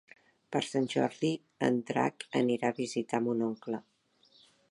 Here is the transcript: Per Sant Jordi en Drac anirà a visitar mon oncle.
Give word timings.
Per 0.55 0.61
Sant 0.67 0.87
Jordi 0.93 1.29
en 1.67 1.77
Drac 1.91 2.27
anirà 2.41 2.73
a 2.73 2.77
visitar 2.81 3.23
mon 3.27 3.47
oncle. 3.51 3.83